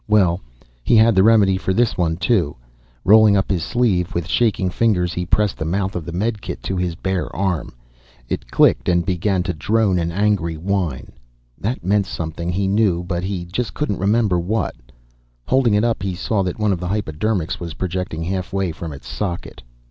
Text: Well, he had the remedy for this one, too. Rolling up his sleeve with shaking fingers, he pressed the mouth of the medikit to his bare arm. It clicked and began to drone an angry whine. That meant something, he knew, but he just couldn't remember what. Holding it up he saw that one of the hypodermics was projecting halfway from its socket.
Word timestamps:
Well, 0.07 0.41
he 0.83 0.95
had 0.95 1.13
the 1.13 1.21
remedy 1.21 1.57
for 1.57 1.75
this 1.75 1.95
one, 1.95 2.17
too. 2.17 2.55
Rolling 3.05 3.37
up 3.37 3.51
his 3.51 3.63
sleeve 3.63 4.15
with 4.15 4.27
shaking 4.27 4.71
fingers, 4.71 5.13
he 5.13 5.27
pressed 5.27 5.57
the 5.59 5.63
mouth 5.63 5.95
of 5.95 6.05
the 6.07 6.11
medikit 6.11 6.63
to 6.63 6.75
his 6.75 6.95
bare 6.95 7.27
arm. 7.35 7.75
It 8.27 8.49
clicked 8.49 8.89
and 8.89 9.05
began 9.05 9.43
to 9.43 9.53
drone 9.53 9.99
an 9.99 10.11
angry 10.11 10.57
whine. 10.57 11.11
That 11.55 11.83
meant 11.85 12.07
something, 12.07 12.49
he 12.49 12.67
knew, 12.67 13.03
but 13.03 13.23
he 13.23 13.45
just 13.45 13.75
couldn't 13.75 13.99
remember 13.99 14.39
what. 14.39 14.73
Holding 15.45 15.75
it 15.75 15.83
up 15.83 16.01
he 16.01 16.15
saw 16.15 16.41
that 16.41 16.57
one 16.57 16.73
of 16.73 16.79
the 16.79 16.87
hypodermics 16.87 17.59
was 17.59 17.75
projecting 17.75 18.23
halfway 18.23 18.71
from 18.71 18.93
its 18.93 19.07
socket. 19.07 19.61